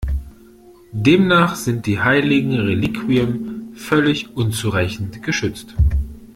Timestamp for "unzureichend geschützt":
4.35-5.75